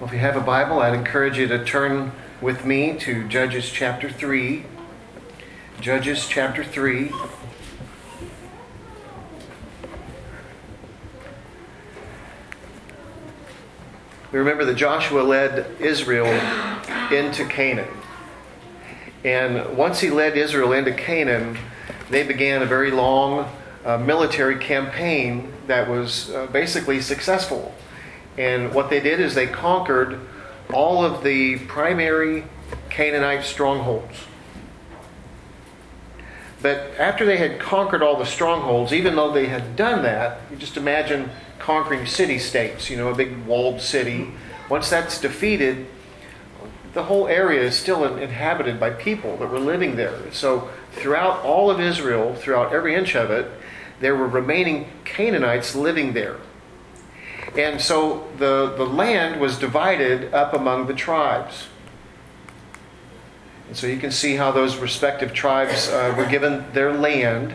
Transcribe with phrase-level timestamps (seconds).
[0.00, 3.70] Well, if you have a Bible, I'd encourage you to turn with me to Judges
[3.70, 4.64] chapter 3.
[5.82, 7.12] Judges chapter 3.
[14.32, 16.28] We remember that Joshua led Israel
[17.12, 17.94] into Canaan.
[19.22, 21.58] And once he led Israel into Canaan,
[22.08, 23.54] they began a very long
[23.84, 27.74] uh, military campaign that was uh, basically successful.
[28.38, 30.20] And what they did is they conquered
[30.72, 32.44] all of the primary
[32.88, 34.16] Canaanite strongholds.
[36.62, 40.56] But after they had conquered all the strongholds, even though they had done that, you
[40.56, 44.32] just imagine conquering city states, you know, a big walled city.
[44.68, 45.86] Once that's defeated,
[46.92, 50.18] the whole area is still inhabited by people that were living there.
[50.32, 53.50] So throughout all of Israel, throughout every inch of it,
[54.00, 56.36] there were remaining Canaanites living there.
[57.56, 61.66] And so the, the land was divided up among the tribes.
[63.68, 67.54] And so you can see how those respective tribes uh, were given their land.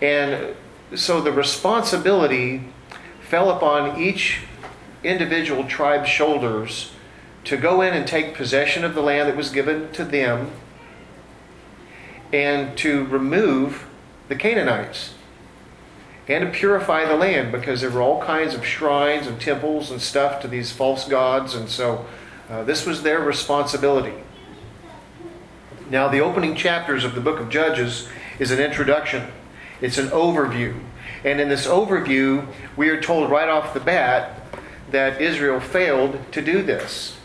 [0.00, 0.54] And
[0.94, 2.68] so the responsibility
[3.20, 4.40] fell upon each
[5.02, 6.92] individual tribe's shoulders
[7.44, 10.50] to go in and take possession of the land that was given to them
[12.32, 13.86] and to remove
[14.28, 15.14] the Canaanites
[16.28, 20.00] and to purify the land because there were all kinds of shrines and temples and
[20.00, 22.04] stuff to these false gods, and so
[22.50, 24.14] uh, this was their responsibility.
[25.88, 29.30] Now, the opening chapters of the book of Judges is an introduction,
[29.80, 30.80] it's an overview.
[31.24, 32.46] And in this overview,
[32.76, 34.40] we are told right off the bat
[34.90, 37.16] that Israel failed to do this.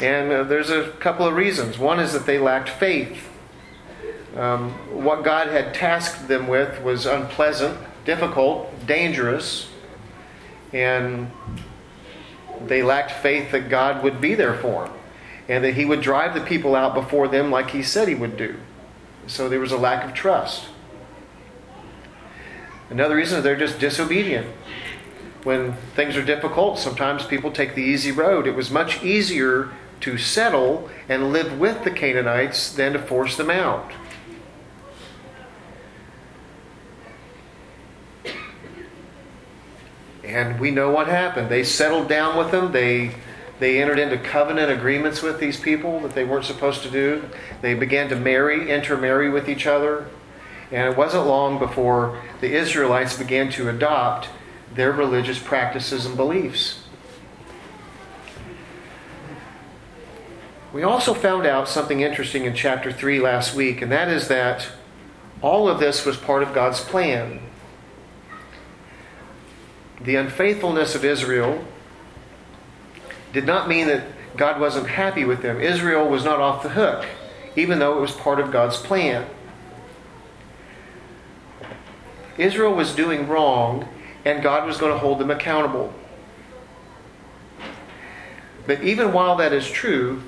[0.00, 1.78] And uh, there's a couple of reasons.
[1.78, 3.28] One is that they lacked faith.
[4.36, 9.68] Um, what God had tasked them with was unpleasant, difficult, dangerous,
[10.72, 11.30] and
[12.66, 14.94] they lacked faith that God would be there for them
[15.48, 18.36] and that He would drive the people out before them like He said He would
[18.36, 18.56] do.
[19.26, 20.66] So there was a lack of trust.
[22.90, 24.46] Another reason is they're just disobedient.
[25.42, 28.46] When things are difficult, sometimes people take the easy road.
[28.46, 29.70] It was much easier
[30.00, 33.92] to settle and live with the Canaanites than to force them out.
[40.26, 41.48] And we know what happened.
[41.48, 42.72] They settled down with them.
[42.72, 43.14] They
[43.58, 47.24] they entered into covenant agreements with these people that they weren't supposed to do.
[47.62, 50.08] They began to marry, intermarry with each other.
[50.70, 54.28] And it wasn't long before the Israelites began to adopt
[54.74, 56.82] their religious practices and beliefs.
[60.72, 64.68] We also found out something interesting in chapter 3 last week, and that is that
[65.40, 67.40] all of this was part of God's plan.
[70.06, 71.64] The unfaithfulness of Israel
[73.32, 74.04] did not mean that
[74.36, 75.60] God wasn't happy with them.
[75.60, 77.04] Israel was not off the hook,
[77.56, 79.26] even though it was part of God's plan.
[82.38, 83.88] Israel was doing wrong,
[84.24, 85.92] and God was going to hold them accountable.
[88.64, 90.22] But even while that is true,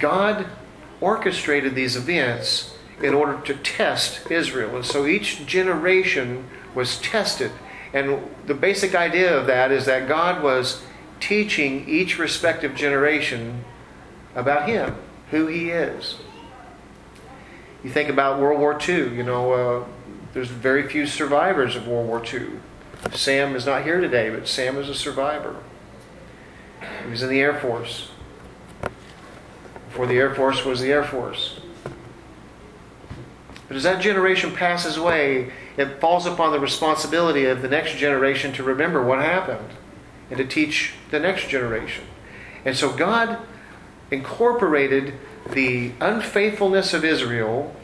[0.00, 0.46] God
[1.02, 4.76] orchestrated these events in order to test Israel.
[4.76, 7.50] And so each generation was tested.
[7.94, 10.82] And the basic idea of that is that God was
[11.20, 13.64] teaching each respective generation
[14.34, 14.96] about Him,
[15.30, 16.16] who He is.
[17.84, 19.84] You think about World War II, you know, uh,
[20.32, 22.48] there's very few survivors of World War II.
[23.12, 25.56] Sam is not here today, but Sam is a survivor.
[27.04, 28.10] He was in the Air Force.
[29.88, 31.60] Before the Air Force was the Air Force.
[33.68, 38.52] But as that generation passes away, it falls upon the responsibility of the next generation
[38.52, 39.70] to remember what happened
[40.30, 42.04] and to teach the next generation.
[42.64, 43.38] And so God
[44.10, 45.14] incorporated
[45.50, 47.74] the unfaithfulness of Israel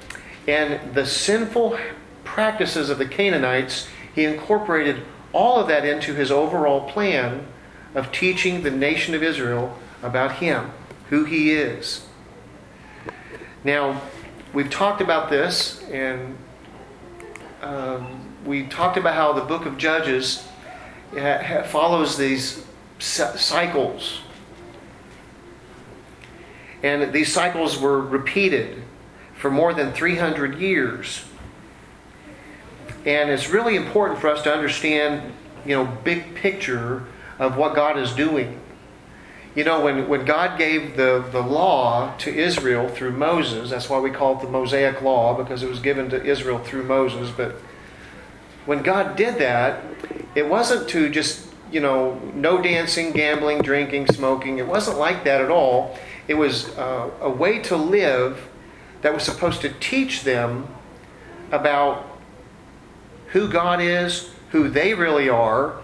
[0.47, 1.78] and the sinful
[2.25, 5.03] practices of the Canaanites, he incorporated
[5.33, 7.47] all of that into his overall plan
[7.95, 10.71] of teaching the nation of Israel about him,
[11.09, 12.07] who he is.
[13.65, 14.01] Now,
[14.53, 16.39] we've talked about this, and
[17.62, 20.47] um, we talked about how the book of Judges
[21.66, 22.65] follows these
[22.98, 24.21] cycles.
[26.83, 28.83] And these cycles were repeated
[29.34, 31.24] for more than 300 years.
[33.07, 35.33] And it's really important for us to understand,
[35.65, 37.04] you know, big picture
[37.39, 38.59] of what God is doing.
[39.55, 43.99] You know, when, when God gave the, the law to Israel through Moses, that's why
[43.99, 47.31] we call it the Mosaic Law, because it was given to Israel through Moses.
[47.37, 47.57] But
[48.65, 49.83] when God did that,
[50.37, 54.59] it wasn't to just you know, no dancing, gambling, drinking, smoking.
[54.59, 55.97] It wasn't like that at all.
[56.29, 58.49] It was uh, a way to live
[59.03, 60.69] that was supposed to teach them
[61.53, 62.07] about
[63.29, 65.81] who God is, who they really are,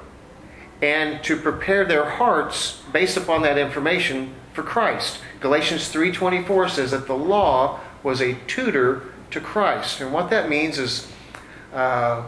[0.82, 5.18] and to prepare their hearts based upon that information for Christ.
[5.40, 10.78] Galatians 3:24 says that the law was a tutor to Christ, and what that means
[10.78, 11.10] is
[11.74, 12.22] uh,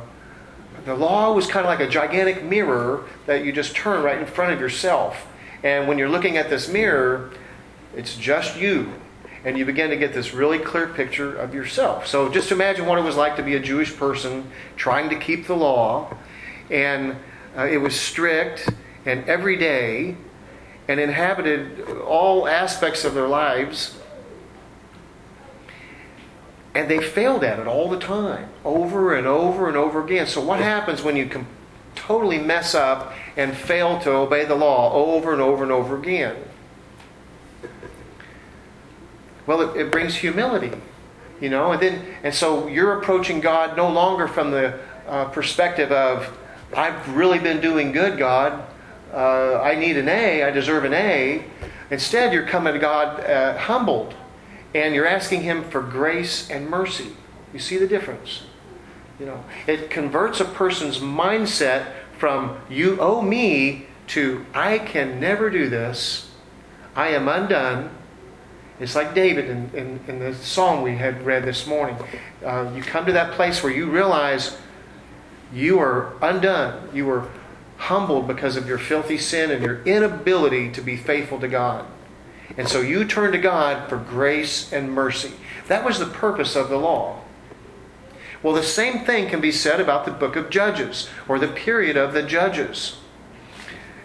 [0.85, 4.27] the law was kind of like a gigantic mirror that you just turn right in
[4.27, 5.27] front of yourself.
[5.63, 7.31] And when you're looking at this mirror,
[7.97, 8.93] it's just you.
[9.45, 12.07] And you begin to get this really clear picture of yourself.
[12.07, 15.47] So just imagine what it was like to be a Jewish person trying to keep
[15.47, 16.17] the law.
[16.71, 17.17] And
[17.59, 18.71] uh, it was strict
[19.05, 20.17] and every day
[20.87, 23.99] and inhabited all aspects of their lives
[26.79, 30.29] and they failed at it all the time, over and over and over again.
[30.29, 31.47] So, what happens when you com-
[31.97, 36.37] totally mess up and fail to obey the law over and over and over again?
[39.45, 40.71] Well, it, it brings humility,
[41.41, 44.79] you know, and then and so you're approaching God no longer from the
[45.09, 46.33] uh, perspective of
[46.75, 48.65] I've really been doing good, God.
[49.13, 50.45] Uh, I need an A.
[50.45, 51.45] I deserve an A.
[51.91, 54.15] Instead, you're coming to God uh, humbled
[54.75, 57.13] and you're asking him for grace and mercy.
[57.53, 58.43] You see the difference?
[59.19, 65.51] You know, it converts a person's mindset from you owe me to I can never
[65.51, 66.31] do this.
[66.95, 67.91] I am undone.
[68.81, 71.97] It's like David in, in, in the psalm we had read this morning.
[72.45, 74.57] Uh, you come to that place where you realize
[75.53, 76.91] you are undone.
[76.95, 77.29] You are
[77.77, 81.87] humbled because of your filthy sin and your inability to be faithful to God.
[82.57, 85.33] And so you turn to God for grace and mercy.
[85.69, 87.21] That was the purpose of the law.
[88.43, 91.97] Well, the same thing can be said about the book of Judges or the period
[91.97, 92.97] of the Judges.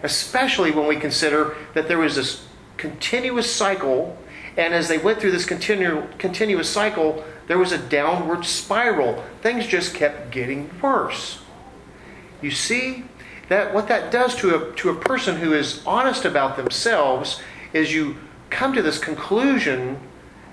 [0.02, 4.18] Especially when we consider that there was this continuous cycle,
[4.56, 9.22] and as they went through this continu- continuous cycle, there was a downward spiral.
[9.42, 11.42] Things just kept getting worse.
[12.40, 13.04] You see
[13.48, 17.40] that what that does to a, to a person who is honest about themselves
[17.72, 18.16] is you
[18.50, 19.98] come to this conclusion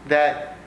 [0.08, 0.58] that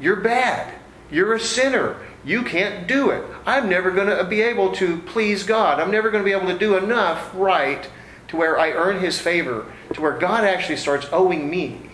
[0.00, 0.74] you're bad,
[1.10, 3.24] you're a sinner, you can't do it.
[3.44, 5.78] I'm never going to be able to please God.
[5.78, 7.88] I'm never going to be able to do enough right
[8.28, 11.90] to where I earn His favor, to where God actually starts owing me.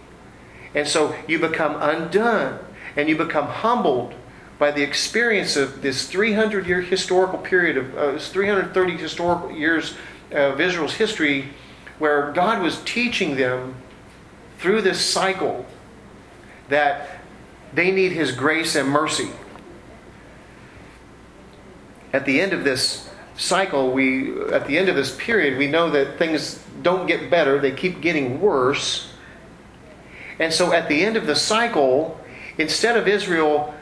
[0.75, 2.59] And so you become undone
[2.97, 4.15] and you become humbled
[4.59, 9.95] by the experience of this 300 year historical period of uh, 330 historical years
[10.31, 11.49] of Israel's history
[11.99, 13.77] where God was teaching them
[14.59, 15.67] through this cycle
[16.69, 17.21] that
[17.75, 19.31] they need His grace and mercy.
[22.13, 25.91] At the end of this cycle, we at the end of this period, we know
[25.91, 29.13] that things don't get better, they keep getting worse.
[30.39, 32.21] And so at the end of the cycle,
[32.59, 33.75] instead of Israel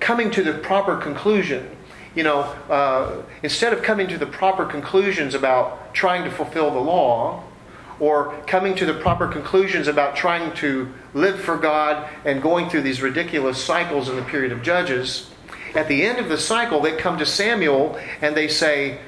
[0.00, 1.70] coming to the proper conclusion,
[2.14, 2.40] you know,
[2.70, 7.42] uh, instead of coming to the proper conclusions about trying to fulfill the law,
[7.98, 12.82] or coming to the proper conclusions about trying to live for God and going through
[12.82, 15.30] these ridiculous cycles in the period of Judges,
[15.74, 18.98] at the end of the cycle, they come to Samuel and they say,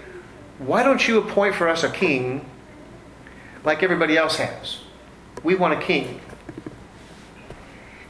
[0.59, 2.49] Why don't you appoint for us a king
[3.65, 4.81] like everybody else has?
[5.43, 6.21] We want a king.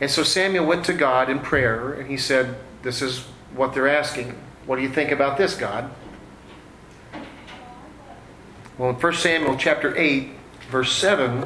[0.00, 3.20] And so Samuel went to God in prayer and he said, This is
[3.54, 4.38] what they're asking.
[4.66, 5.90] What do you think about this, God?
[8.76, 10.30] Well, in 1 Samuel chapter 8,
[10.70, 11.44] verse 7,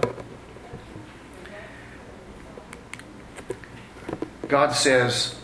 [4.49, 5.35] God says,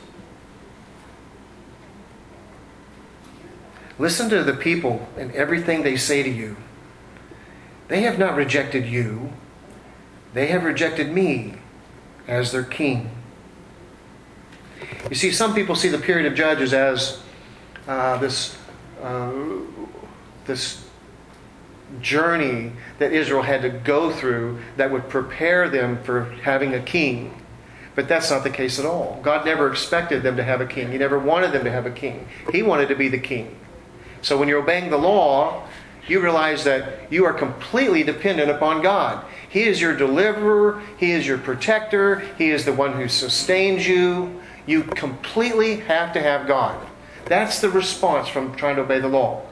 [3.99, 6.57] Listen to the people and everything they say to you.
[7.89, 9.33] They have not rejected you,
[10.35, 11.55] they have rejected me
[12.29, 13.11] as their king.
[15.09, 17.21] You see, some people see the period of Judges as
[17.89, 18.57] uh, this,
[19.03, 19.33] uh,
[20.45, 20.87] this
[22.01, 27.35] journey that Israel had to go through that would prepare them for having a king.
[27.95, 29.19] But that's not the case at all.
[29.23, 30.93] God never expected them to have a king.
[30.93, 32.29] He never wanted them to have a king.
[32.53, 33.59] He wanted to be the king.
[34.23, 35.67] So when you're obeying the law,
[36.09, 39.25] you realize that you are completely dependent upon God.
[39.49, 44.41] He is your deliverer, He is your protector, He is the one who sustains you.
[44.67, 46.87] You completely have to have God.
[47.25, 49.43] That's the response from trying to obey the law.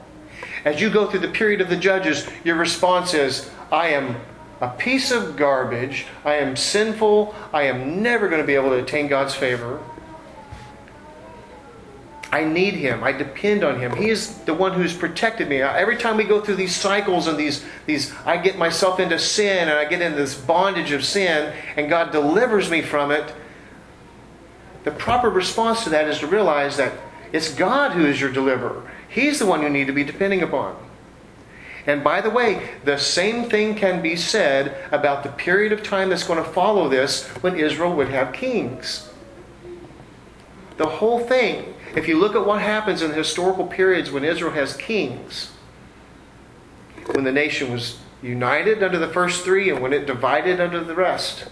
[0.65, 4.17] As you go through the period of the judges, your response is, I am
[4.61, 6.05] a piece of garbage.
[6.25, 7.35] I am sinful.
[7.53, 9.79] I am never going to be able to attain God's favor.
[12.31, 13.03] I need him.
[13.03, 13.95] I depend on him.
[13.95, 15.61] He is the one who's protected me.
[15.61, 19.69] Every time we go through these cycles and these these I get myself into sin
[19.69, 23.33] and I get into this bondage of sin and God delivers me from it.
[24.83, 26.93] The proper response to that is to realize that
[27.31, 28.89] it's God who is your deliverer.
[29.07, 30.75] He's the one you need to be depending upon.
[31.85, 36.09] And by the way, the same thing can be said about the period of time
[36.09, 39.09] that's going to follow this when Israel would have kings.
[40.75, 44.51] The whole thing, if you look at what happens in the historical periods when Israel
[44.51, 45.51] has kings,
[47.07, 50.93] when the nation was united under the first three and when it divided under the
[50.93, 51.47] rest,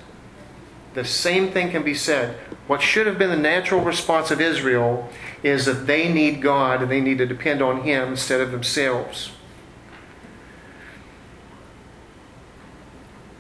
[0.94, 2.38] the same thing can be said.
[2.68, 5.10] What should have been the natural response of Israel
[5.42, 9.32] is that they need God and they need to depend on Him instead of themselves.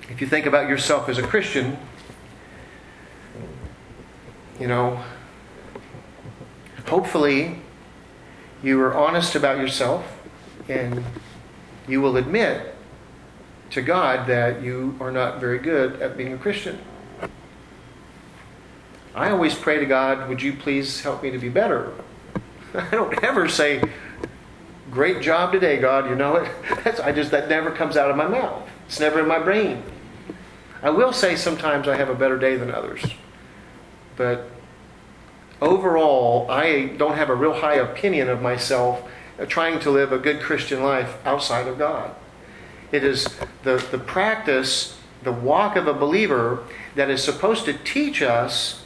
[0.10, 1.78] If you think about yourself as a Christian,
[4.60, 5.04] you know,
[6.88, 7.60] hopefully
[8.64, 10.06] you are honest about yourself
[10.68, 11.04] and
[11.88, 12.76] you will admit
[13.72, 16.80] to God that you are not very good at being a Christian.
[19.14, 21.94] I always pray to God, would you please help me to be better?
[22.74, 23.82] I don't ever say,
[24.92, 26.52] great job today, God, you know it.
[26.84, 28.70] That's, I just, that never comes out of my mouth.
[28.88, 29.84] It's never in my brain.
[30.82, 33.04] I will say sometimes I have a better day than others.
[34.18, 34.50] But
[35.62, 39.08] overall, I don't have a real high opinion of myself
[39.48, 42.16] trying to live a good Christian life outside of God.
[42.92, 43.28] It is
[43.64, 48.84] the, the practice, the walk of a believer that is supposed to teach us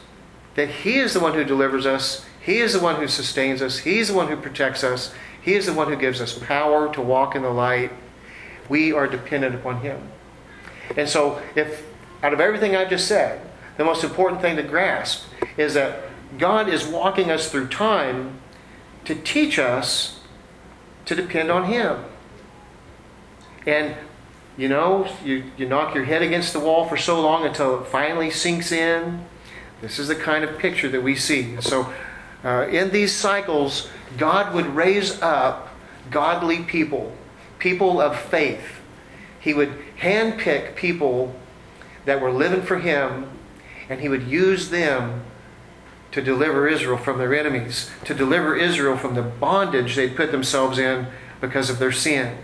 [0.56, 3.80] that He is the one who delivers us, He is the one who sustains us,
[3.80, 6.92] He is the one who protects us, He is the one who gives us power
[6.94, 7.92] to walk in the light.
[8.68, 10.10] We are dependent upon Him.
[10.98, 11.86] And so, if
[12.24, 13.42] out of everything I've just said,
[13.78, 15.24] the most important thing to grasp
[15.56, 16.02] is that
[16.38, 18.40] God is walking us through time
[19.06, 20.20] to teach us
[21.06, 22.04] to depend on Him.
[23.66, 23.96] And
[24.60, 27.88] you know, you, you knock your head against the wall for so long until it
[27.88, 29.26] finally sinks in.
[29.82, 31.60] This is the kind of picture that we see.
[31.62, 31.94] So,
[32.44, 35.70] uh, in these cycles, God would raise up
[36.12, 37.16] godly people,
[37.58, 38.82] people of faith.
[39.40, 41.34] He would handpick people
[42.04, 43.30] that were living for Him,
[43.88, 45.24] and He would use them
[46.12, 50.80] to deliver Israel from their enemies, to deliver Israel from the bondage they'd put themselves
[50.80, 51.08] in
[51.40, 52.38] because of their sin.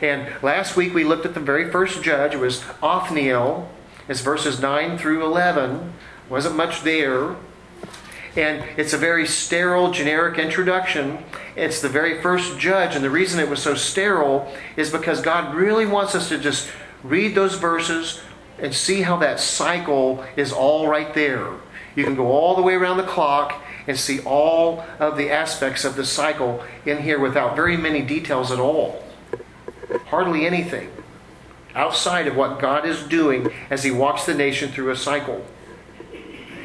[0.00, 3.70] And last week we looked at the very first judge, it was Othniel.
[4.08, 5.92] It's verses 9 through 11.
[6.28, 7.36] Wasn't much there.
[8.34, 11.18] And it's a very sterile, generic introduction.
[11.54, 15.54] It's the very first judge, and the reason it was so sterile is because God
[15.54, 16.68] really wants us to just
[17.02, 18.20] read those verses,
[18.58, 21.48] and see how that cycle is all right there.
[21.94, 25.84] You can go all the way around the clock and see all of the aspects
[25.84, 29.02] of the cycle in here without very many details at all.
[30.06, 30.90] Hardly anything
[31.74, 35.44] outside of what God is doing as He walks the nation through a cycle.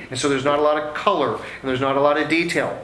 [0.10, 2.80] And so there's not a lot of color and there's not a lot of detail.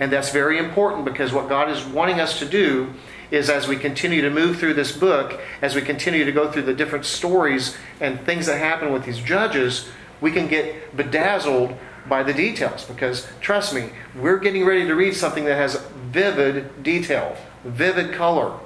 [0.00, 2.92] And that's very important because what God is wanting us to do
[3.30, 6.62] is as we continue to move through this book, as we continue to go through
[6.62, 9.88] the different stories and things that happen with these judges,
[10.22, 11.76] we can get bedazzled
[12.08, 12.84] by the details.
[12.84, 15.76] Because trust me, we're getting ready to read something that has
[16.10, 18.58] vivid detail, vivid color.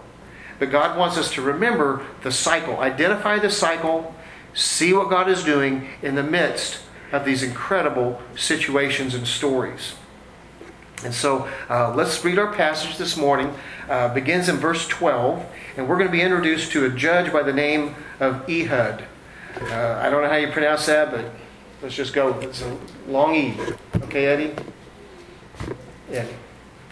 [0.59, 4.15] But God wants us to remember the cycle, identify the cycle,
[4.55, 6.81] see what God is doing in the midst
[7.13, 9.95] of these incredible situations and stories.
[11.05, 13.55] And so uh, let's read our passage this morning.
[13.89, 15.45] Uh, begins in verse 12,
[15.77, 19.05] and we're going to be introduced to a judge by the name of Ehud.
[19.61, 21.27] Uh, I don't know how you pronounce that, but
[21.87, 22.37] let's just go.
[22.41, 23.55] It's a long E.
[23.95, 24.53] Okay, Eddie?
[26.11, 26.35] Eddie.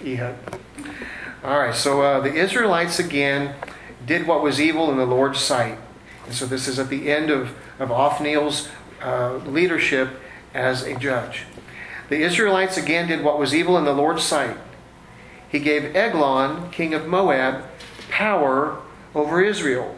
[0.06, 0.36] Ehud.
[1.42, 3.56] All right, so uh, the Israelites again
[4.06, 5.78] did what was evil in the Lord's sight.
[6.26, 8.68] And so this is at the end of, of Othniel's
[9.02, 10.10] uh, leadership
[10.54, 11.42] as a judge.
[12.08, 14.56] The Israelites again did what was evil in the Lord's sight.
[15.48, 17.64] He gave Eglon, king of Moab,
[18.10, 18.80] power
[19.12, 19.96] over Israel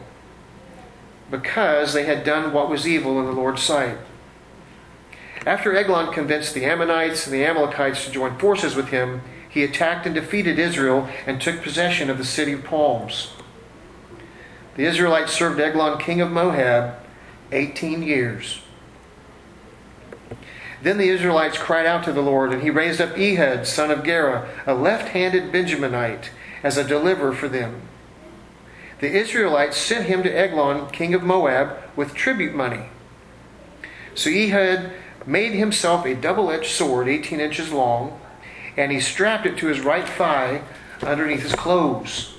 [1.29, 3.99] because they had done what was evil in the Lord's sight.
[5.45, 10.05] After Eglon convinced the Ammonites and the Amalekites to join forces with him, he attacked
[10.05, 13.31] and defeated Israel and took possession of the city of palms.
[14.75, 16.95] The Israelites served Eglon, king of Moab,
[17.51, 18.61] 18 years.
[20.81, 24.03] Then the Israelites cried out to the Lord, and he raised up Ehud, son of
[24.03, 26.29] Gera, a left handed Benjaminite,
[26.61, 27.81] as a deliverer for them.
[28.99, 32.89] The Israelites sent him to Eglon, king of Moab, with tribute money.
[34.13, 34.91] So Ehud
[35.27, 38.19] made himself a double edged sword, 18 inches long,
[38.77, 40.61] and he strapped it to his right thigh
[41.03, 42.33] underneath his clothes.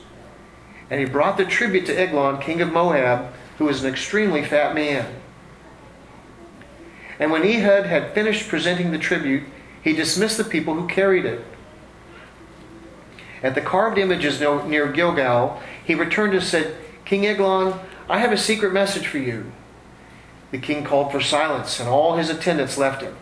[0.91, 4.75] And he brought the tribute to Eglon, king of Moab, who was an extremely fat
[4.75, 5.15] man.
[7.19, 9.43] And when Ehud had finished presenting the tribute,
[9.83, 11.45] he dismissed the people who carried it.
[13.43, 17.79] At the carved images near Gilgal, he returned and said, King Eglon,
[18.09, 19.53] I have a secret message for you.
[20.51, 23.17] The king called for silence, and all his attendants left him.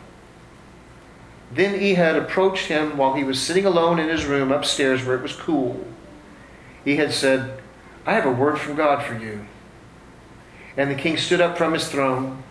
[1.52, 5.22] Then Ehud approached him while he was sitting alone in his room upstairs where it
[5.22, 5.84] was cool.
[6.86, 7.58] Ehud said,
[8.04, 9.46] I have a word from God for you.
[10.76, 12.42] And the king stood up from his throne.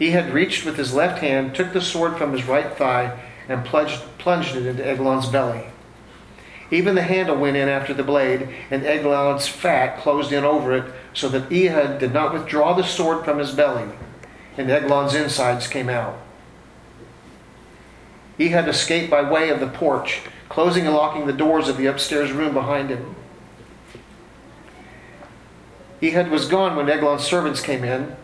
[0.00, 3.18] Ehud reached with his left hand, took the sword from his right thigh,
[3.48, 5.66] and plunged, plunged it into Eglon's belly.
[6.70, 10.92] Even the handle went in after the blade, and Eglon's fat closed in over it,
[11.14, 13.88] so that Ehud did not withdraw the sword from his belly,
[14.56, 16.18] and Eglon's insides came out.
[18.40, 22.32] Ehud escaped by way of the porch, closing and locking the doors of the upstairs
[22.32, 23.14] room behind him.
[26.02, 28.14] Ehud was gone when Eglon's servants came in.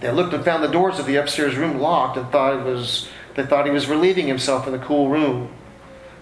[0.00, 3.08] They looked and found the doors of the upstairs room locked and thought it was
[3.34, 5.50] they thought he was relieving himself in the cool room.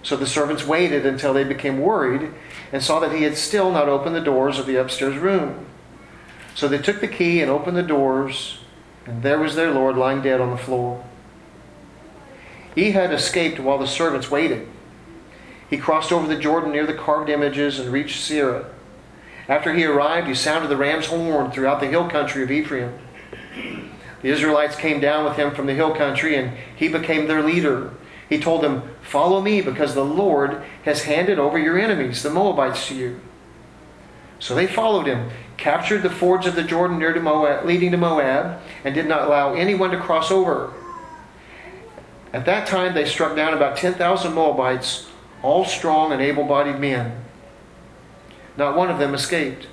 [0.03, 2.33] So the servants waited until they became worried
[2.73, 5.67] and saw that he had still not opened the doors of the upstairs room.
[6.55, 8.59] So they took the key and opened the doors,
[9.07, 11.05] and there was their Lord lying dead on the floor.
[12.77, 14.69] Ehud escaped while the servants waited.
[15.69, 18.67] He crossed over the Jordan near the carved images and reached Seirah.
[19.49, 22.99] After he arrived, he sounded the ram's horn throughout the hill country of Ephraim.
[24.23, 27.91] The Israelites came down with him from the hill country, and he became their leader.
[28.31, 32.87] He told them, Follow me, because the Lord has handed over your enemies, the Moabites,
[32.87, 33.21] to you.
[34.39, 37.99] So they followed him, captured the fords of the Jordan near to Moab, leading to
[37.99, 40.73] Moab, and did not allow anyone to cross over.
[42.33, 45.09] At that time, they struck down about 10,000 Moabites,
[45.43, 47.25] all strong and able bodied men.
[48.57, 49.67] Not one of them escaped.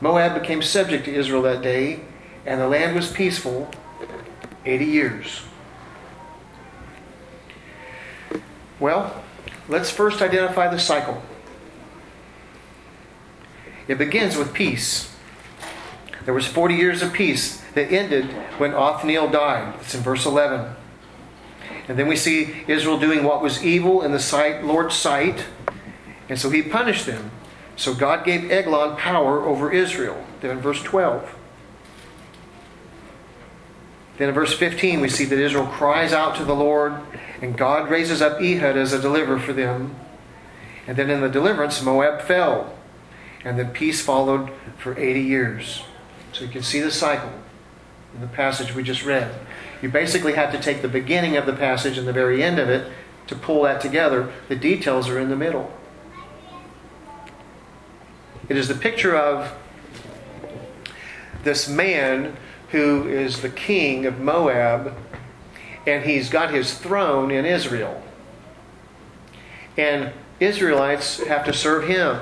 [0.00, 2.00] Moab became subject to Israel that day,
[2.44, 3.70] and the land was peaceful
[4.64, 5.42] 80 years.
[8.82, 9.22] Well,
[9.68, 11.22] let's first identify the cycle.
[13.86, 15.14] It begins with peace.
[16.24, 18.24] There was 40 years of peace that ended
[18.58, 19.76] when Othniel died.
[19.80, 20.74] It's in verse 11.
[21.86, 25.46] And then we see Israel doing what was evil in the sight, Lord's sight,
[26.28, 27.30] and so he punished them.
[27.76, 30.26] So God gave Eglon power over Israel.
[30.40, 31.36] Then in verse 12.
[34.22, 36.94] Then in verse 15, we see that Israel cries out to the Lord,
[37.40, 39.96] and God raises up Ehud as a deliverer for them.
[40.86, 42.72] And then in the deliverance, Moab fell.
[43.44, 45.82] And then peace followed for 80 years.
[46.32, 47.32] So you can see the cycle
[48.14, 49.34] in the passage we just read.
[49.82, 52.68] You basically have to take the beginning of the passage and the very end of
[52.68, 52.92] it
[53.26, 54.32] to pull that together.
[54.46, 55.76] The details are in the middle.
[58.48, 59.52] It is the picture of
[61.42, 62.36] this man
[62.72, 64.96] who is the king of Moab,
[65.86, 68.02] and he's got his throne in Israel.
[69.76, 72.18] And Israelites have to serve him.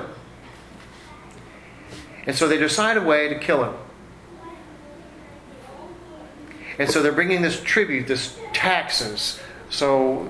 [2.27, 3.73] And so they decide a way to kill him.
[6.77, 9.39] And so they're bringing this tribute, this taxes.
[9.69, 10.29] So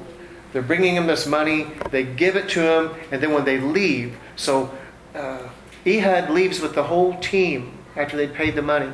[0.53, 4.17] they're bringing him this money, they give it to him, and then when they leave,
[4.35, 4.71] so
[5.15, 5.47] uh,
[5.85, 8.91] Ehud leaves with the whole team after they'd paid the money.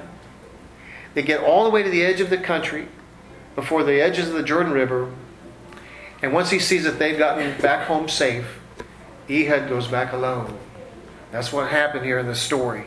[1.18, 2.88] They get all the way to the edge of the country,
[3.56, 5.12] before the edges of the Jordan River,
[6.22, 8.60] and once he sees that they've gotten back home safe,
[9.28, 10.60] Ehud goes back alone.
[11.32, 12.86] That's what happened here in the story.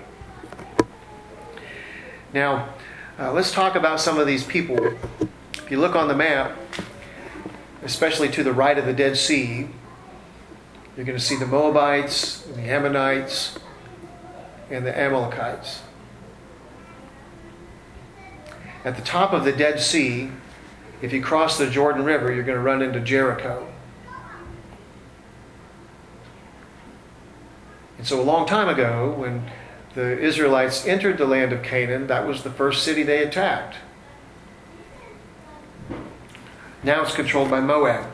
[2.32, 2.68] Now,
[3.18, 4.78] uh, let's talk about some of these people.
[5.54, 6.56] If you look on the map,
[7.82, 9.68] especially to the right of the Dead Sea,
[10.96, 13.58] you're going to see the Moabites, the Ammonites,
[14.70, 15.82] and the Amalekites.
[18.84, 20.30] At the top of the Dead Sea,
[21.02, 23.66] if you cross the Jordan River, you're going to run into Jericho.
[27.98, 29.50] And so, a long time ago, when
[29.94, 33.76] the Israelites entered the land of Canaan, that was the first city they attacked.
[36.82, 38.06] Now it's controlled by Moab.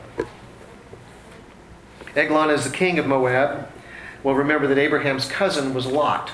[2.17, 3.69] Eglon is the king of Moab.
[4.25, 6.31] Well, remember that Abraham's cousin was Lot.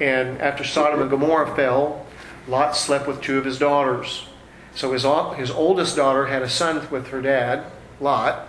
[0.00, 2.06] And after Sodom and Gomorrah fell,
[2.48, 4.26] Lot slept with two of his daughters.
[4.74, 5.02] So his,
[5.36, 7.64] his oldest daughter had a son with her dad,
[8.00, 8.48] Lot,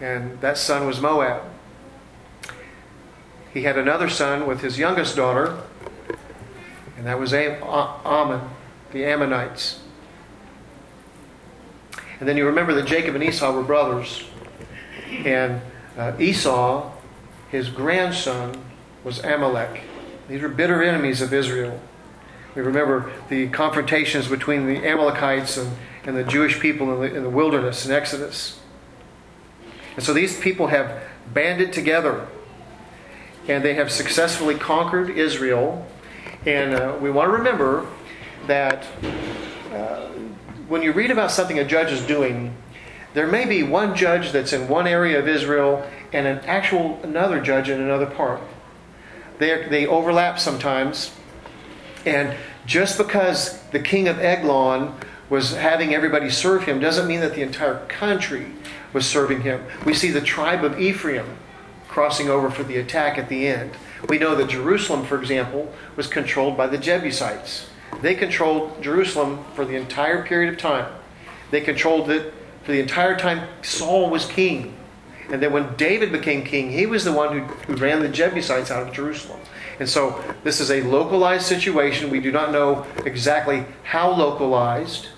[0.00, 1.42] and that son was Moab.
[3.52, 5.58] He had another son with his youngest daughter,
[6.96, 8.40] and that was Ammon,
[8.92, 9.80] the Ammonites.
[12.20, 14.24] And then you remember that Jacob and Esau were brothers.
[15.10, 15.60] And
[15.98, 16.92] uh, Esau,
[17.50, 18.62] his grandson,
[19.04, 19.82] was Amalek.
[20.28, 21.80] These were bitter enemies of Israel.
[22.54, 27.22] We remember the confrontations between the Amalekites and, and the Jewish people in the, in
[27.22, 28.60] the wilderness in Exodus.
[29.96, 32.26] And so these people have banded together
[33.48, 35.86] and they have successfully conquered Israel.
[36.46, 37.86] And uh, we want to remember
[38.46, 38.86] that
[39.72, 40.08] uh,
[40.68, 42.54] when you read about something a judge is doing,
[43.14, 47.40] there may be one judge that's in one area of Israel and an actual another
[47.40, 48.40] judge in another part.
[49.38, 51.12] They, they overlap sometimes.
[52.04, 52.36] And
[52.66, 54.94] just because the king of Eglon
[55.30, 58.46] was having everybody serve him doesn't mean that the entire country
[58.92, 59.64] was serving him.
[59.84, 61.38] We see the tribe of Ephraim
[61.88, 63.72] crossing over for the attack at the end.
[64.08, 67.68] We know that Jerusalem, for example, was controlled by the Jebusites.
[68.00, 70.92] They controlled Jerusalem for the entire period of time.
[71.50, 72.32] They controlled it
[72.64, 74.74] for the entire time Saul was king.
[75.30, 78.70] And then when David became king, he was the one who, who ran the Jebusites
[78.70, 79.40] out of Jerusalem.
[79.78, 82.10] And so this is a localized situation.
[82.10, 85.08] We do not know exactly how localized,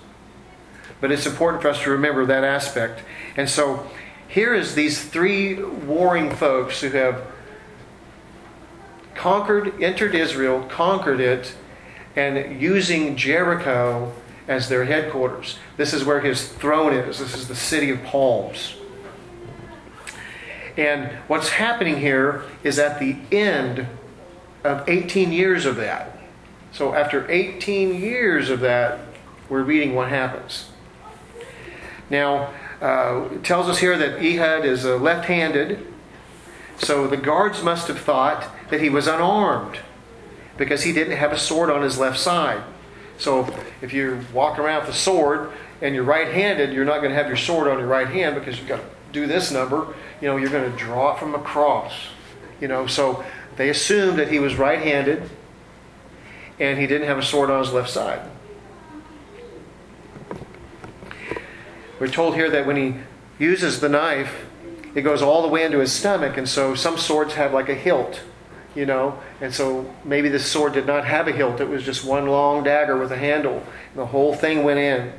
[1.01, 3.01] but it's important for us to remember that aspect.
[3.35, 3.87] And so
[4.27, 7.25] here is these three warring folks who have
[9.13, 11.55] conquered, entered Israel, conquered it,
[12.15, 14.13] and using Jericho
[14.47, 15.57] as their headquarters.
[15.77, 17.19] This is where his throne is.
[17.19, 18.75] This is the city of palms.
[20.77, 23.87] And what's happening here is at the end
[24.63, 26.19] of 18 years of that.
[26.71, 28.99] So after 18 years of that,
[29.47, 30.69] we're reading what happens.
[32.09, 35.85] Now, uh, it tells us here that Ehud is uh, left handed.
[36.77, 39.79] So the guards must have thought that he was unarmed
[40.57, 42.61] because he didn't have a sword on his left side.
[43.17, 43.47] So
[43.81, 47.15] if you walk around with a sword and you're right handed, you're not going to
[47.15, 49.93] have your sword on your right hand because you've got to do this number.
[50.21, 51.93] You know, you're going to draw it from across.
[52.61, 53.23] You know, so
[53.57, 55.29] they assumed that he was right handed
[56.59, 58.21] and he didn't have a sword on his left side.
[61.99, 62.95] We're told here that when he
[63.39, 64.45] uses the knife,
[64.93, 67.75] it goes all the way into his stomach, and so some swords have like a
[67.75, 68.21] hilt,
[68.75, 72.05] you know, and so maybe this sword did not have a hilt, it was just
[72.05, 75.11] one long dagger with a handle, and the whole thing went in.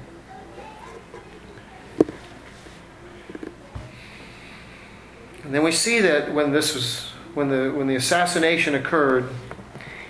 [5.47, 9.31] And then we see that when this was when the when the assassination occurred,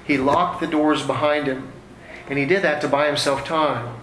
[0.05, 1.71] he locked the doors behind him,
[2.29, 3.97] and he did that to buy himself time,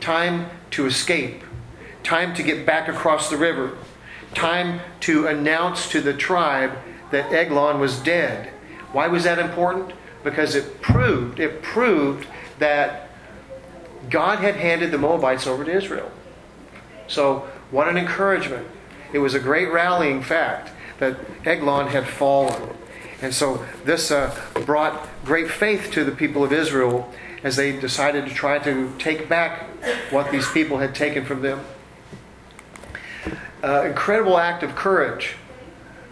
[0.00, 1.42] time to escape
[2.02, 3.76] time to get back across the river,
[4.34, 6.72] time to announce to the tribe
[7.10, 8.48] that Eglon was dead.
[8.92, 9.92] Why was that important?
[10.24, 12.26] Because it proved, it proved
[12.58, 13.10] that
[14.08, 16.10] God had handed the Moabites over to Israel.
[17.06, 18.66] So, what an encouragement.
[19.12, 22.76] It was a great rallying fact that Eglon had fallen.
[23.22, 28.26] And so, this uh, brought great faith to the people of Israel as they decided
[28.26, 29.62] to try to take back
[30.10, 31.60] what these people had taken from them
[33.62, 35.36] uh, incredible act of courage,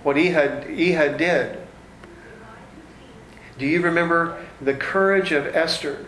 [0.03, 1.59] what Ehud, Ehud did.
[3.59, 6.05] Do you remember the courage of Esther?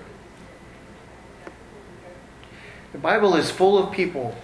[2.93, 4.37] The Bible is full of people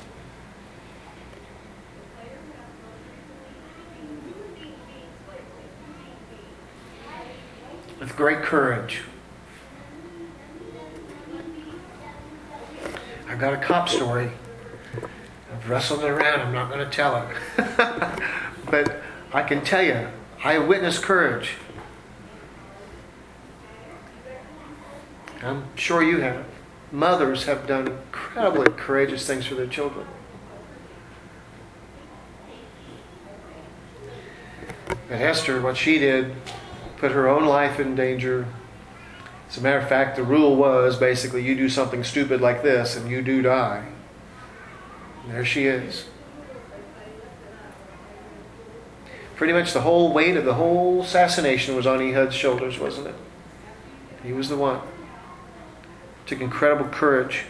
[8.07, 9.01] with great courage.
[13.29, 14.31] I've got a cop story
[15.53, 16.41] I've wrestled it around.
[16.41, 17.37] I'm not going to tell it.
[18.71, 20.07] but I can tell you,
[20.45, 21.55] I witnessed courage.
[25.43, 26.45] I'm sure you have.
[26.93, 30.07] Mothers have done incredibly courageous things for their children.
[35.09, 36.33] But Esther, what she did,
[36.97, 38.47] put her own life in danger.
[39.49, 42.97] As a matter of fact, the rule was basically you do something stupid like this
[42.97, 43.87] and you do die.
[45.29, 46.07] There she is.
[49.37, 53.15] Pretty much the whole weight of the whole assassination was on Ehud's shoulders, wasn't it?
[54.23, 54.81] He was the one.
[56.25, 57.45] Took incredible courage.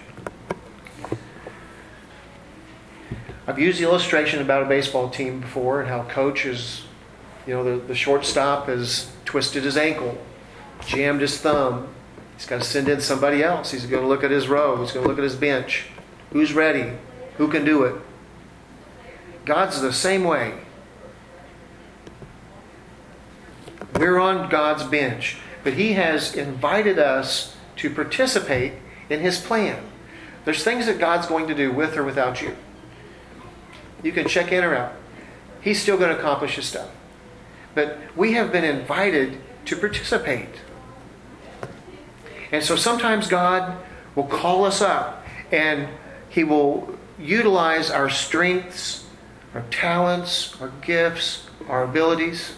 [3.47, 6.83] I've used the illustration about a baseball team before and how coach is,
[7.47, 10.17] you know, the, the shortstop has twisted his ankle,
[10.87, 11.89] jammed his thumb.
[12.37, 13.71] He's got to send in somebody else.
[13.71, 14.81] He's going to look at his row.
[14.81, 15.87] He's going to look at his bench.
[16.33, 16.93] Who's ready?
[17.37, 17.95] Who can do it?
[19.45, 20.55] God's the same way.
[23.95, 28.75] We're on God's bench, but He has invited us to participate
[29.09, 29.83] in His plan.
[30.45, 32.57] There's things that God's going to do with or without you.
[34.03, 34.93] You can check in or out.
[35.61, 36.89] He's still going to accomplish his stuff.
[37.77, 40.49] But we have been invited to participate.
[42.51, 43.77] And so sometimes God
[44.15, 45.87] will call us up and
[46.31, 49.05] He will utilize our strengths,
[49.53, 52.57] our talents, our gifts, our abilities.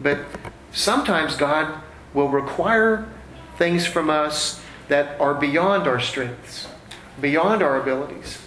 [0.00, 0.20] But
[0.70, 1.82] sometimes God
[2.14, 3.08] will require
[3.58, 6.68] things from us that are beyond our strengths,
[7.20, 8.38] beyond our abilities.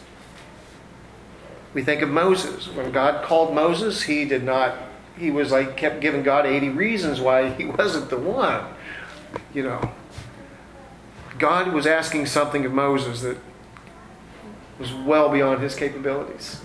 [1.74, 2.68] We think of Moses.
[2.68, 4.78] When God called Moses, he did not,
[5.18, 8.66] he was like, kept giving God 80 reasons why he wasn't the one.
[9.54, 9.92] You know,
[11.40, 13.38] God was asking something of Moses that
[14.78, 16.62] was well beyond his capabilities.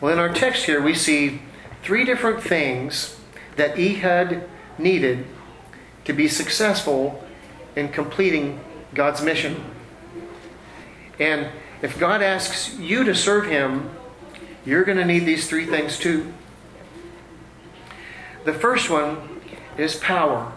[0.00, 1.42] Well, in our text here, we see
[1.82, 3.18] three different things
[3.56, 5.26] that Ehud needed
[6.04, 7.22] to be successful
[7.74, 8.60] in completing
[8.94, 9.64] God's mission.
[11.18, 11.48] And
[11.82, 13.90] if God asks you to serve Him,
[14.64, 16.32] you're going to need these three things too.
[18.44, 19.40] The first one
[19.76, 20.52] is power.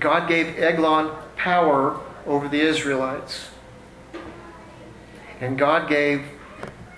[0.00, 3.48] God gave Eglon power over the Israelites.
[5.40, 6.26] And God gave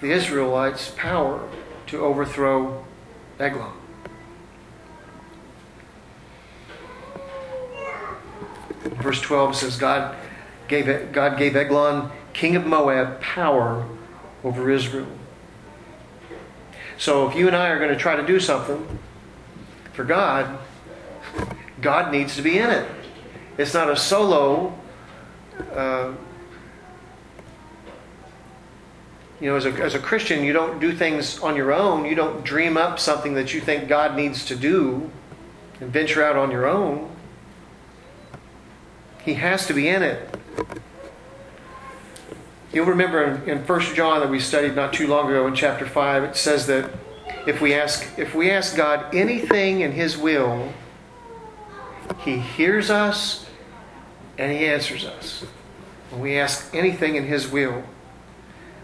[0.00, 1.48] the Israelites power
[1.86, 2.84] to overthrow
[3.38, 3.72] Eglon.
[8.84, 10.16] Verse 12 says, God
[10.68, 13.86] gave, God gave Eglon, king of Moab, power
[14.44, 15.06] over Israel.
[16.98, 18.98] So if you and I are going to try to do something
[19.92, 20.58] for God,
[21.80, 22.88] God needs to be in it.
[23.58, 24.78] It's not a solo.
[25.72, 26.12] Uh,
[29.40, 32.06] you know, as a, as a Christian, you don't do things on your own.
[32.06, 35.10] You don't dream up something that you think God needs to do
[35.80, 37.10] and venture out on your own.
[39.22, 40.34] He has to be in it.
[42.72, 45.86] You'll remember in, in 1 John that we studied not too long ago in chapter
[45.86, 46.90] 5, it says that
[47.46, 50.72] if we ask if we ask God anything in his will,
[52.18, 53.46] he hears us
[54.36, 55.44] and he answers us.
[56.10, 57.84] When we ask anything in his will.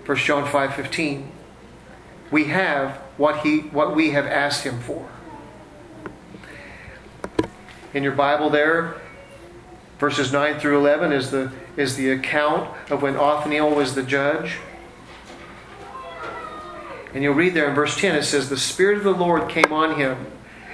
[0.06, 1.26] 1 John 5:15.
[2.30, 5.06] We have what he what we have asked him for.
[7.92, 8.94] In your Bible there,
[10.02, 14.56] Verses 9 through 11 is the, is the account of when Othniel was the judge.
[17.14, 19.72] And you'll read there in verse 10, it says, The Spirit of the Lord came
[19.72, 20.26] on him,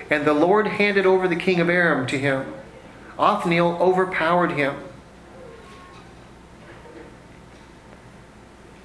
[0.08, 2.54] and the Lord handed over the king of Aram to him.
[3.18, 4.76] Othniel overpowered him.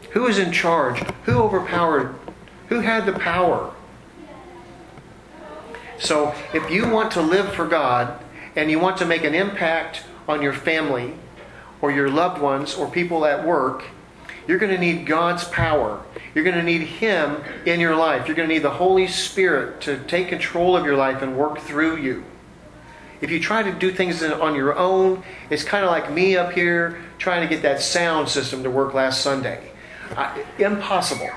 [0.09, 0.99] Who is in charge?
[1.23, 2.15] Who overpowered?
[2.67, 3.73] Who had the power?
[5.99, 8.21] So, if you want to live for God
[8.57, 11.13] and you want to make an impact on your family
[11.81, 13.83] or your loved ones or people at work,
[14.47, 16.01] you're going to need God's power.
[16.35, 18.27] You're going to need Him in your life.
[18.27, 21.59] You're going to need the Holy Spirit to take control of your life and work
[21.59, 22.25] through you.
[23.21, 26.51] If you try to do things on your own, it's kind of like me up
[26.51, 29.71] here trying to get that sound system to work last Sunday.
[30.17, 31.29] I, impossible.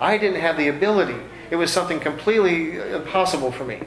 [0.00, 1.18] I didn't have the ability.
[1.50, 3.80] It was something completely uh, impossible for me.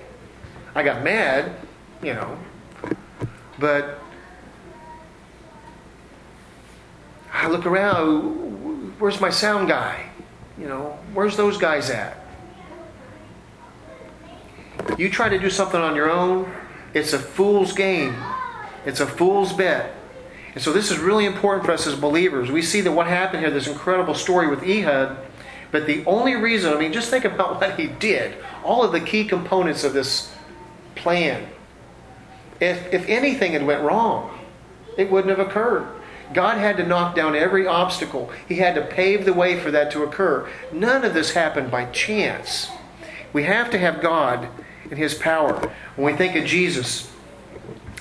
[0.74, 1.54] I got mad,
[2.02, 2.38] you know,
[3.60, 4.01] but
[7.32, 10.10] I look around, where's my sound guy?
[10.58, 12.18] You know, where's those guys at?
[14.98, 16.52] You try to do something on your own,
[16.94, 18.16] it's a fool's game.
[18.86, 19.94] It's a fool's bet.
[20.54, 22.52] And so this is really important for us as believers.
[22.52, 25.18] We see that what happened here, this incredible story with Ehud,
[25.72, 28.36] but the only reason, I mean, just think about what he did.
[28.64, 30.34] All of the key components of this
[30.96, 31.48] plan.
[32.60, 34.38] If, if anything had went wrong,
[34.98, 35.88] it wouldn't have occurred.
[36.34, 38.32] God had to knock down every obstacle.
[38.48, 40.50] He had to pave the way for that to occur.
[40.72, 42.70] None of this happened by chance.
[43.34, 44.48] We have to have God
[44.90, 45.72] and His power.
[45.96, 47.12] When we think of Jesus,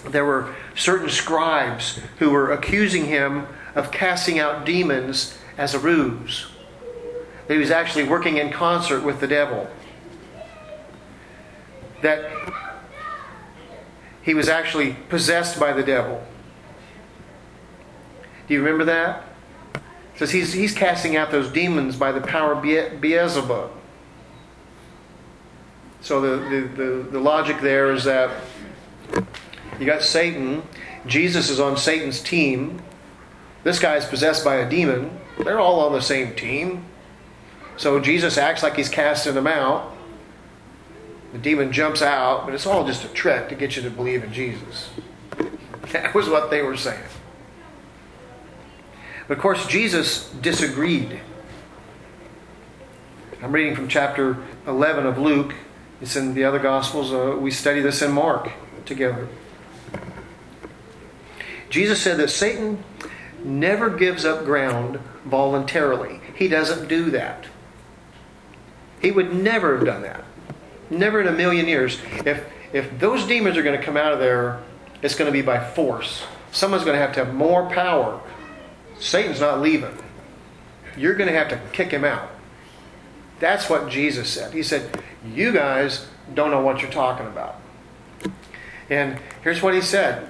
[0.05, 6.47] there were certain scribes who were accusing him of casting out demons as a ruse.
[7.47, 9.69] That he was actually working in concert with the devil.
[12.03, 12.31] That
[14.23, 16.25] he was actually possessed by the devil.
[18.51, 19.23] Do you remember that?
[19.75, 19.81] It
[20.17, 22.63] says he's, he's casting out those demons by the power of
[23.01, 23.71] Beelzebub.
[26.01, 28.43] So the, the, the, the logic there is that
[29.79, 30.65] you got Satan,
[31.07, 32.83] Jesus is on Satan's team.
[33.63, 35.17] This guy is possessed by a demon.
[35.39, 36.87] They're all on the same team.
[37.77, 39.97] So Jesus acts like he's casting them out.
[41.31, 44.25] The demon jumps out, but it's all just a trick to get you to believe
[44.25, 44.91] in Jesus.
[45.93, 47.03] That was what they were saying.
[49.31, 51.21] But of course, Jesus disagreed.
[53.40, 55.55] I'm reading from chapter 11 of Luke.
[56.01, 57.12] It's in the other Gospels.
[57.12, 58.51] Uh, we study this in Mark
[58.87, 59.29] together.
[61.69, 62.83] Jesus said that Satan
[63.45, 66.21] never gives up ground voluntarily.
[66.35, 67.47] He doesn't do that.
[69.01, 70.25] He would never have done that.
[70.90, 72.01] Never in a million years.
[72.27, 74.61] If if those demons are going to come out of there,
[75.03, 76.25] it's going to be by force.
[76.51, 78.21] Someone's going to have to have more power.
[79.01, 79.97] Satan's not leaving.
[80.97, 82.31] You're going to have to kick him out.
[83.41, 84.53] That's what Jesus said.
[84.53, 87.57] He said, You guys don't know what you're talking about.
[88.91, 90.29] And here's what he said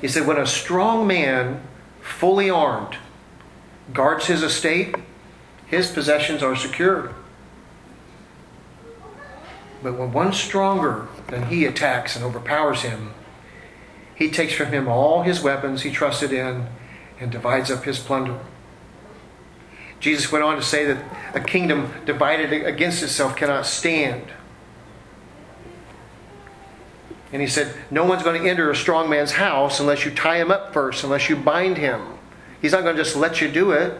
[0.00, 1.62] He said, When a strong man,
[2.00, 2.96] fully armed,
[3.92, 4.96] guards his estate,
[5.66, 7.12] his possessions are secure.
[9.82, 13.12] But when one stronger than he attacks and overpowers him,
[14.14, 16.66] he takes from him all his weapons he trusted in
[17.18, 18.38] and divides up his plunder.
[20.00, 24.24] Jesus went on to say that a kingdom divided against itself cannot stand.
[27.32, 30.38] And he said, No one's going to enter a strong man's house unless you tie
[30.38, 32.02] him up first, unless you bind him.
[32.60, 33.98] He's not going to just let you do it.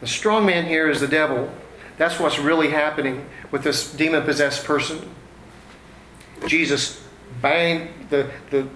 [0.00, 1.52] The strong man here is the devil.
[1.96, 5.14] That's what's really happening with this demon possessed person.
[6.46, 7.02] Jesus
[7.42, 8.68] bind the, the,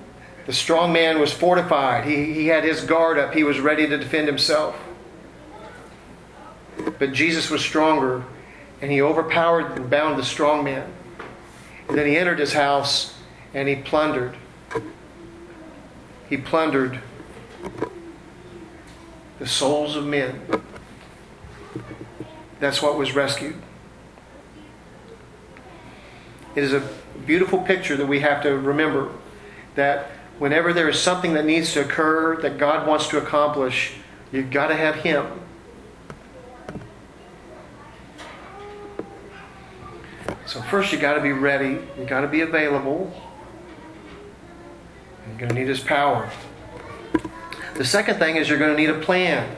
[0.47, 2.05] the strong man was fortified.
[2.05, 3.33] He, he had his guard up.
[3.33, 4.77] He was ready to defend himself.
[6.99, 8.25] But Jesus was stronger,
[8.81, 10.91] and he overpowered and bound the strong man.
[11.89, 13.15] And then he entered his house
[13.55, 14.37] and he plundered.
[16.29, 16.99] He plundered
[19.39, 20.41] the souls of men.
[22.61, 23.57] That's what was rescued.
[26.55, 26.87] It is a
[27.27, 29.11] beautiful picture that we have to remember
[29.75, 33.95] that whenever there is something that needs to occur that God wants to accomplish,
[34.33, 35.27] you've got to have Him.
[40.47, 43.11] So, first, you've got to be ready, you've got to be available.
[45.27, 46.29] You're going to need His power.
[47.75, 49.57] The second thing is you're going to need a plan.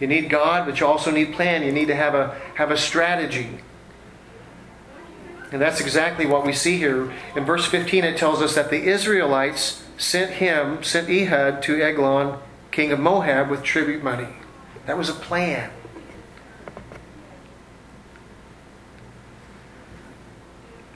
[0.00, 1.62] You need God, but you also need plan.
[1.62, 3.60] You need to have a have a strategy.
[5.52, 7.12] And that's exactly what we see here.
[7.36, 12.38] In verse 15 it tells us that the Israelites sent him, sent Ehud to Eglon,
[12.70, 14.28] king of Moab, with tribute money.
[14.86, 15.70] That was a plan.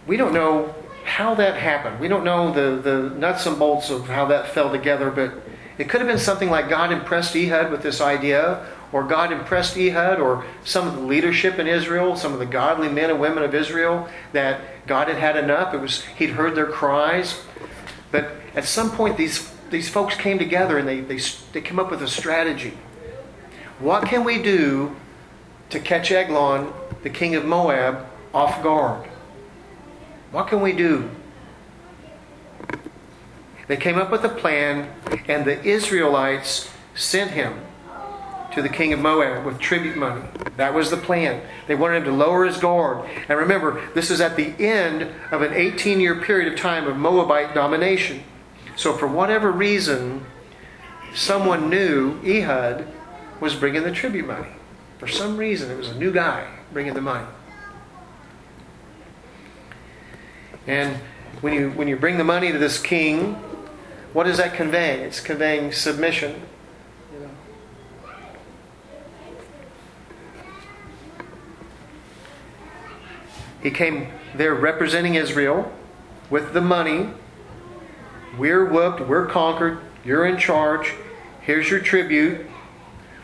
[0.07, 2.01] We don't know how that happened.
[2.01, 5.33] We don't know the, the nuts and bolts of how that fell together, but
[5.79, 9.76] it could have been something like God impressed Ehud with this idea, or God impressed
[9.76, 13.44] Ehud or some of the leadership in Israel, some of the godly men and women
[13.44, 15.72] of Israel, that God had had enough.
[15.74, 17.40] It was He'd heard their cries.
[18.11, 21.20] But at some point, these, these folks came together and they, they,
[21.53, 22.76] they came up with a strategy.
[23.79, 24.96] What can we do
[25.70, 26.72] to catch Eglon,
[27.03, 29.09] the king of Moab, off guard?
[30.33, 31.11] What can we do?
[33.68, 34.92] They came up with a plan,
[35.29, 37.61] and the Israelites sent him
[38.53, 40.23] to the king of Moab with tribute money.
[40.57, 41.43] That was the plan.
[41.67, 43.09] They wanted him to lower his guard.
[43.29, 46.97] And remember, this is at the end of an 18 year period of time of
[46.97, 48.23] Moabite domination.
[48.77, 50.25] So, for whatever reason,
[51.15, 52.87] someone knew Ehud
[53.41, 54.49] was bringing the tribute money.
[54.99, 57.27] For some reason, it was a new guy bringing the money.
[60.67, 60.97] And
[61.41, 63.35] when you, when you bring the money to this king,
[64.13, 65.01] what does that convey?
[65.01, 66.43] It's conveying submission
[73.62, 75.70] He came there representing Israel
[76.31, 77.11] with the money.
[78.38, 80.94] We're whooped, we're conquered, you're in charge.
[81.42, 82.46] Here's your tribute.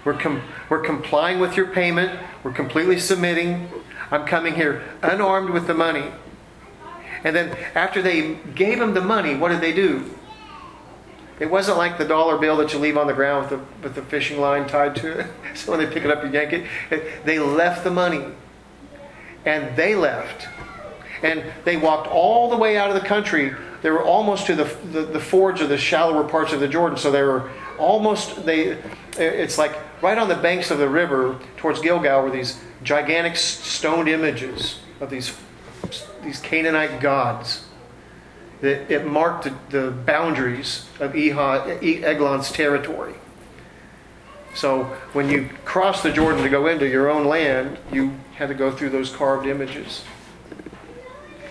[0.04, 3.68] We're, com- we're complying with your payment, we're completely submitting.
[4.10, 6.12] I'm coming here unarmed with the money.
[7.24, 10.10] And then after they gave him the money, what did they do?
[11.40, 13.94] It wasn't like the dollar bill that you leave on the ground with the, with
[13.94, 15.26] the fishing line tied to it.
[15.54, 17.24] so when they pick it up, you yank it.
[17.24, 18.26] They left the money
[19.46, 20.48] and they left.
[21.22, 23.54] And they walked all the way out of the country.
[23.80, 26.98] They were almost to the, the, the fords of the shallower parts of the Jordan.
[26.98, 28.76] So they were almost, they,
[29.16, 34.08] it's like right on the banks of the river towards Gilgal were these gigantic stoned
[34.08, 35.34] images of these,
[36.22, 37.64] these Canaanite gods.
[38.60, 43.14] It, it marked the, boundaries of Eglon's territory.
[44.54, 48.54] So when you cross the Jordan to go into your own land, you had to
[48.54, 50.04] go through those carved images.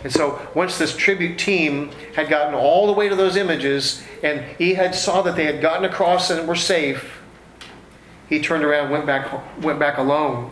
[0.04, 4.46] And so once this tribute team had gotten all the way to those images and
[4.58, 7.22] he had saw that they had gotten across and were safe,
[8.30, 9.32] he turned around went back
[9.64, 10.52] went back alone.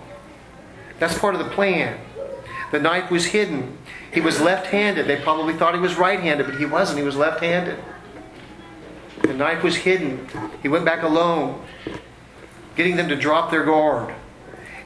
[0.98, 2.00] That's part of the plan.
[2.72, 3.78] The knife was hidden.
[4.12, 5.06] He was left-handed.
[5.06, 7.00] They probably thought he was right-handed, but he wasn't.
[7.00, 7.78] He was left-handed.
[9.22, 10.28] The knife was hidden.
[10.64, 11.64] He went back alone,
[12.76, 14.16] getting them to drop their guard.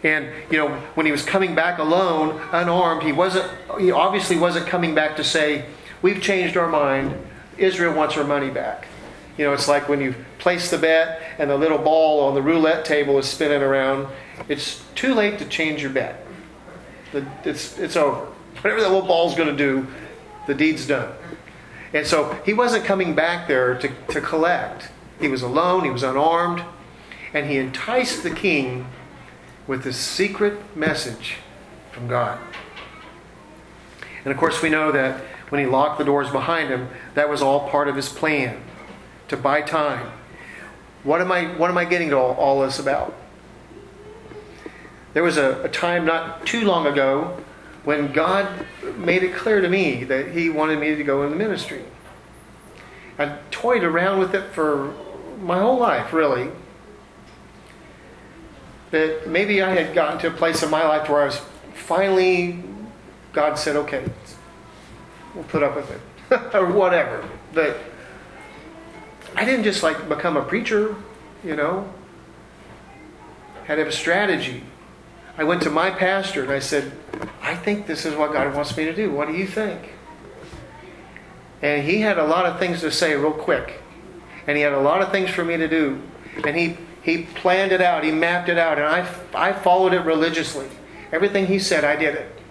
[0.03, 4.67] And you know, when he was coming back alone, unarmed, he wasn't he obviously wasn't
[4.67, 5.65] coming back to say,
[6.01, 7.15] "We've changed our mind.
[7.57, 8.87] Israel wants our money back."
[9.37, 12.41] You know, it's like when you place the bet and the little ball on the
[12.41, 14.07] roulette table is spinning around.
[14.49, 16.25] It's too late to change your bet.
[17.43, 18.25] It's, it's over.
[18.61, 19.87] Whatever that little ball's going to do,
[20.47, 21.13] the deed's done.
[21.93, 24.89] And so he wasn't coming back there to, to collect.
[25.19, 26.63] He was alone, he was unarmed,
[27.33, 28.87] and he enticed the king
[29.67, 31.35] with this secret message
[31.91, 32.39] from God.
[34.23, 37.41] And of course, we know that when he locked the doors behind him, that was
[37.41, 38.61] all part of his plan
[39.27, 40.11] to buy time.
[41.03, 43.15] What am I, what am I getting to all, all this about?
[45.13, 47.41] There was a, a time not too long ago
[47.83, 48.65] when God
[48.97, 51.85] made it clear to me that He wanted me to go in the ministry.
[53.17, 54.93] I toyed around with it for
[55.39, 56.51] my whole life, really.
[58.91, 61.41] That maybe I had gotten to a place in my life where I was
[61.73, 62.63] finally,
[63.33, 64.03] God said, okay,
[65.35, 66.01] we'll put up with it,
[66.55, 67.27] or whatever.
[67.53, 67.77] But
[69.35, 70.95] I didn't just like become a preacher,
[71.43, 71.91] you know.
[73.63, 74.63] I had to have a strategy.
[75.37, 76.91] I went to my pastor and I said,
[77.41, 79.11] I think this is what God wants me to do.
[79.11, 79.93] What do you think?
[81.61, 83.81] And he had a lot of things to say real quick.
[84.47, 86.01] And he had a lot of things for me to do.
[86.45, 86.77] And he,
[87.07, 90.67] he planned it out, he mapped it out, and I, I followed it religiously.
[91.13, 92.41] Everything he said, I did it.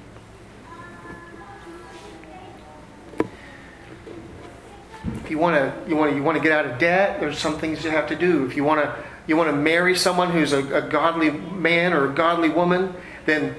[5.17, 7.39] If you want to, you want to, you want to get out of debt, there's
[7.39, 8.47] some things you have to do.
[8.47, 12.11] If you want to you want to marry someone who's a, a godly man or
[12.11, 12.95] a godly woman,
[13.27, 13.55] then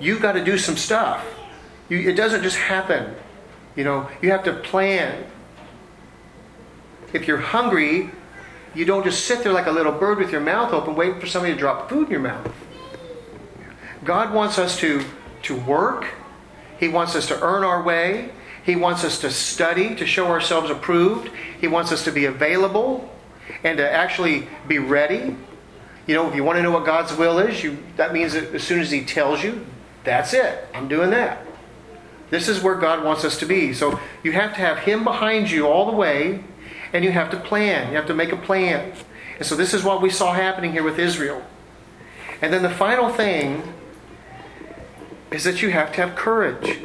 [0.00, 1.22] you've got to do some stuff.
[1.90, 3.14] You, it doesn't just happen.
[3.76, 5.26] You know, you have to plan.
[7.12, 8.10] If you're hungry,
[8.74, 11.26] you don't just sit there like a little bird with your mouth open waiting for
[11.26, 12.52] somebody to drop food in your mouth.
[14.04, 15.02] God wants us to,
[15.42, 16.06] to work.
[16.78, 18.30] He wants us to earn our way.
[18.64, 21.30] He wants us to study to show ourselves approved.
[21.60, 23.10] He wants us to be available
[23.62, 25.36] and to actually be ready.
[26.06, 28.54] You know, if you want to know what God's will is, you that means that
[28.54, 29.64] as soon as He tells you,
[30.02, 30.66] that's it.
[30.74, 31.46] I'm doing that.
[32.30, 33.72] This is where God wants us to be.
[33.72, 36.44] So you have to have Him behind you all the way,
[36.94, 37.90] and you have to plan.
[37.90, 38.92] You have to make a plan.
[39.36, 41.42] And so this is what we saw happening here with Israel.
[42.40, 43.74] And then the final thing
[45.30, 46.78] is that you have to have courage.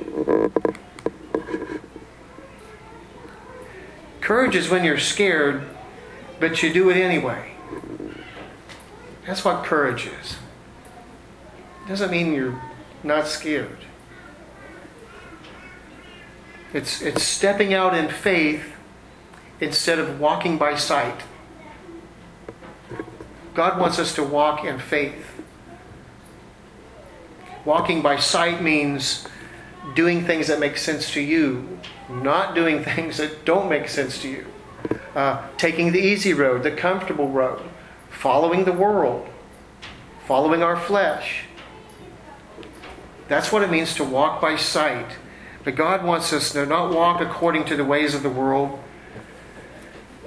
[4.20, 5.64] Courage is when you're scared
[6.39, 7.51] but you do it anyway.
[9.26, 10.38] That's what courage is.
[11.84, 12.60] It doesn't mean you're
[13.03, 13.78] not scared.
[16.74, 18.74] It's, it's stepping out in faith
[19.60, 21.22] instead of walking by sight.
[23.53, 25.26] God wants us to walk in faith.
[27.66, 29.28] Walking by sight means
[29.95, 31.80] doing things that make sense to you,
[32.10, 34.45] not doing things that don't make sense to you
[35.16, 37.62] uh, taking the easy road, the comfortable road,
[38.10, 39.28] following the world,
[40.26, 41.43] following our flesh.
[43.28, 45.12] That's what it means to walk by sight.
[45.64, 48.80] But God wants us to not walk according to the ways of the world,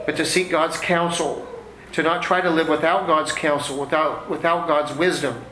[0.06, 1.46] but to seek God's counsel,
[1.92, 5.44] to not try to live without God's counsel, without, without God's wisdom.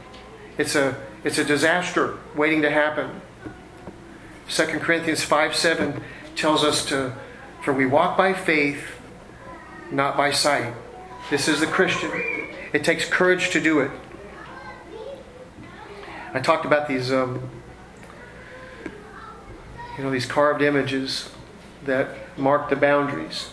[0.59, 3.21] It's a, it's a disaster waiting to happen.
[4.49, 6.03] 2 Corinthians 5 7
[6.35, 7.15] tells us to,
[7.63, 8.83] for we walk by faith
[9.91, 10.73] not by sight.
[11.31, 12.11] This is the Christian.
[12.73, 13.91] It takes courage to do it.
[16.33, 17.51] I talked about these, um,
[19.97, 21.31] you know, these carved images
[21.85, 23.51] that mark the boundaries.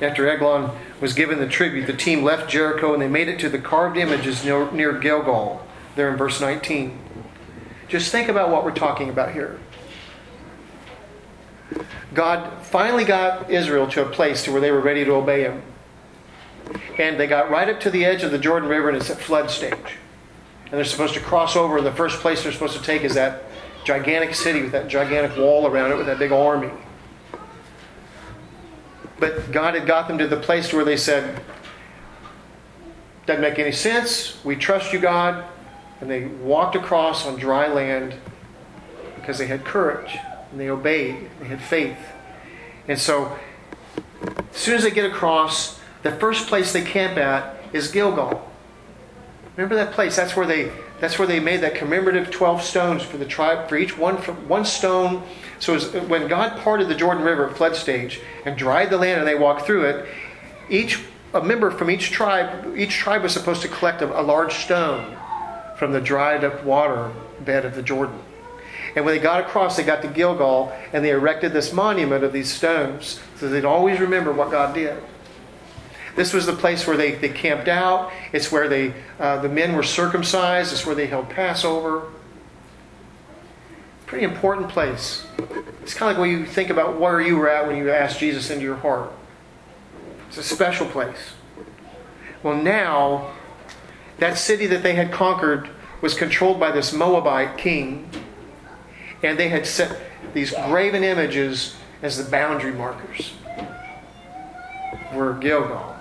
[0.00, 0.70] After Eglon
[1.00, 3.96] was given the tribute, the team left Jericho and they made it to the carved
[3.96, 6.96] images near, near Gilgal, there in verse 19.
[7.88, 9.58] Just think about what we're talking about here.
[12.14, 15.62] God finally got Israel to a place to where they were ready to obey him.
[16.98, 19.18] And they got right up to the edge of the Jordan River and it's at
[19.18, 19.96] flood stage.
[20.64, 23.14] And they're supposed to cross over, and the first place they're supposed to take is
[23.14, 23.44] that
[23.84, 26.70] gigantic city with that gigantic wall around it with that big army.
[29.18, 31.40] But God had got them to the place where they said,
[33.26, 34.42] Doesn't make any sense.
[34.44, 35.44] We trust you, God.
[36.00, 38.14] and they walked across on dry land
[39.16, 40.16] because they had courage
[40.50, 41.98] and they obeyed, they had faith.
[42.86, 43.36] And so,
[44.22, 48.48] as soon as they get across, the first place they camp at is Gilgal.
[49.56, 50.16] Remember that place?
[50.16, 53.76] That's where they that's where they made that commemorative 12 stones for the tribe, for
[53.76, 54.16] each one,
[54.48, 55.22] one stone.
[55.60, 59.20] So was, when God parted the Jordan River at flood stage and dried the land
[59.20, 60.08] and they walked through it,
[60.68, 61.00] each
[61.34, 65.16] a member from each tribe, each tribe was supposed to collect a, a large stone
[65.76, 67.12] from the dried up water
[67.44, 68.18] bed of the Jordan.
[68.96, 72.32] And when they got across, they got to Gilgal and they erected this monument of
[72.32, 74.96] these stones so they'd always remember what God did.
[76.18, 78.10] This was the place where they, they camped out.
[78.32, 80.72] It's where they, uh, the men were circumcised.
[80.72, 82.08] It's where they held Passover.
[84.04, 85.24] Pretty important place.
[85.80, 88.18] It's kind of like when you think about where you were at when you asked
[88.18, 89.12] Jesus into your heart.
[90.26, 91.34] It's a special place.
[92.42, 93.30] Well, now,
[94.18, 98.10] that city that they had conquered was controlled by this Moabite king,
[99.22, 99.96] and they had set
[100.34, 103.34] these graven images as the boundary markers
[105.12, 105.94] where Gilgal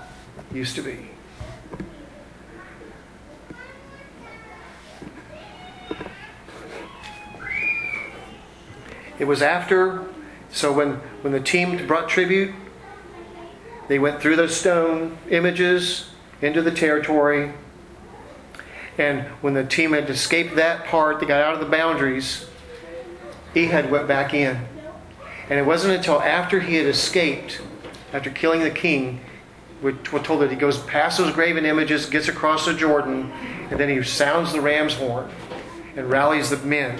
[0.53, 1.09] used to be.
[9.19, 10.05] It was after,
[10.51, 12.53] so when, when the team brought tribute,
[13.87, 16.09] they went through those stone images
[16.41, 17.53] into the territory.
[18.97, 22.47] And when the team had escaped that part, they got out of the boundaries,
[23.55, 24.67] Ehud went back in.
[25.49, 27.61] And it wasn't until after he had escaped,
[28.13, 29.21] after killing the king,
[29.82, 33.32] we're told that he goes past those graven images, gets across the Jordan,
[33.69, 35.30] and then he sounds the ram's horn
[35.95, 36.99] and rallies the men.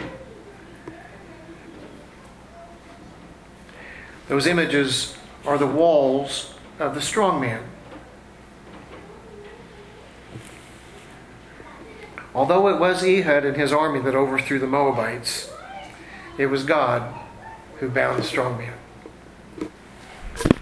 [4.28, 5.16] Those images
[5.46, 7.64] are the walls of the strong man.
[12.36, 15.50] Although it was Ehud and his army that overthrew the Moabites,
[16.38, 17.16] it was God
[17.80, 18.77] who bound the strong man.